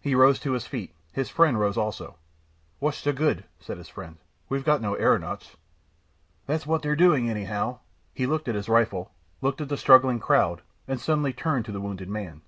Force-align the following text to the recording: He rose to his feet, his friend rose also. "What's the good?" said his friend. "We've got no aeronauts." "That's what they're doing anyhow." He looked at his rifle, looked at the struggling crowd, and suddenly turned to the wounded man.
He 0.00 0.14
rose 0.14 0.40
to 0.40 0.52
his 0.52 0.66
feet, 0.66 0.94
his 1.12 1.28
friend 1.28 1.60
rose 1.60 1.76
also. 1.76 2.16
"What's 2.78 3.04
the 3.04 3.12
good?" 3.12 3.44
said 3.60 3.76
his 3.76 3.90
friend. 3.90 4.16
"We've 4.48 4.64
got 4.64 4.80
no 4.80 4.94
aeronauts." 4.96 5.58
"That's 6.46 6.66
what 6.66 6.80
they're 6.80 6.96
doing 6.96 7.28
anyhow." 7.28 7.80
He 8.14 8.24
looked 8.26 8.48
at 8.48 8.54
his 8.54 8.70
rifle, 8.70 9.12
looked 9.42 9.60
at 9.60 9.68
the 9.68 9.76
struggling 9.76 10.20
crowd, 10.20 10.62
and 10.88 10.98
suddenly 10.98 11.34
turned 11.34 11.66
to 11.66 11.72
the 11.72 11.82
wounded 11.82 12.08
man. 12.08 12.40